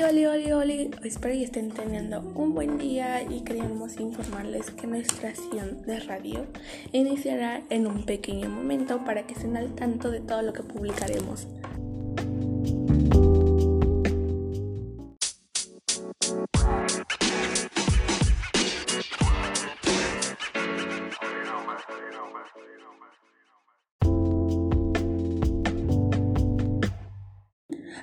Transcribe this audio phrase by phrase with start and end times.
[0.00, 0.90] Oli, oli, oli, oli.
[1.04, 6.46] Espero que estén teniendo un buen día y queríamos informarles que nuestra acción de radio
[6.92, 11.48] iniciará en un pequeño momento para que estén al tanto de todo lo que publicaremos.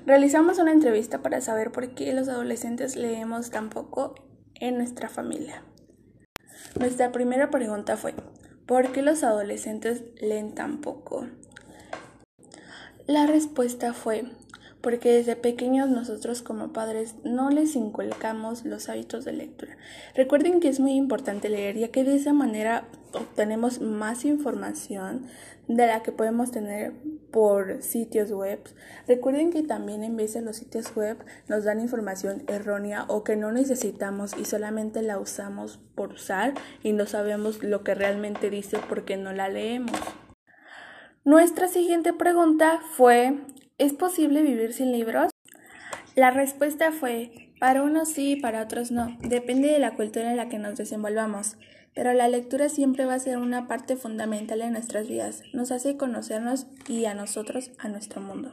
[0.08, 4.16] Realizamos una entrevista para saber por qué los adolescentes leemos tan poco
[4.56, 5.64] en nuestra familia.
[6.80, 8.14] Nuestra primera pregunta fue,
[8.66, 11.28] ¿por qué los adolescentes leen tan poco?
[13.06, 14.24] La respuesta fue,
[14.80, 19.76] porque desde pequeños nosotros como padres no les inculcamos los hábitos de lectura.
[20.16, 25.26] Recuerden que es muy importante leer, ya que de esa manera obtenemos más información
[25.68, 26.94] de la que podemos tener
[27.31, 28.60] por sitios web.
[29.07, 33.52] Recuerden que también en veces los sitios web nos dan información errónea o que no
[33.52, 39.18] necesitamos y solamente la usamos por usar y no sabemos lo que realmente dice porque
[39.18, 39.99] no la leemos.
[41.24, 43.35] Nuestra siguiente pregunta fue
[43.80, 45.30] ¿Es posible vivir sin libros?
[46.18, 49.15] La respuesta fue, para unos sí, para otros no.
[49.21, 51.57] Depende de la cultura en la que nos desenvolvamos.
[51.93, 55.43] Pero la lectura siempre va a ser una parte fundamental en nuestras vidas.
[55.54, 58.51] Nos hace conocernos y a nosotros, a nuestro mundo.